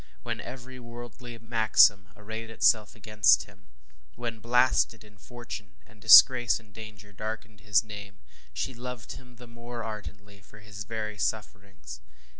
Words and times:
When 0.23 0.41
every 0.41 0.79
worldly 0.79 1.37
maxim 1.37 2.07
arrayed 2.15 2.49
itself 2.49 2.95
against 2.95 3.43
him; 3.43 3.67
when 4.15 4.39
blasted 4.39 5.03
in 5.03 5.19
fortune, 5.19 5.75
and 5.85 6.01
disgrace 6.01 6.59
and 6.59 6.73
danger 6.73 7.13
darkened 7.13 7.59
around 7.59 7.67
his 7.67 7.83
name, 7.83 8.17
she 8.51 8.73
loved 8.73 9.11
him 9.11 9.35
the 9.35 9.45
more 9.45 9.83
ardently 9.83 10.41
for 10.41 10.57
his 10.59 10.85
very 10.85 11.19
sufferings. 11.19 12.01